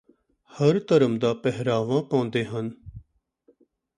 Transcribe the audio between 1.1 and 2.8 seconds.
ਦਾ ਪਹਿਰਾਵਾਂ ਪਾਉਂਦੇ ਹਨ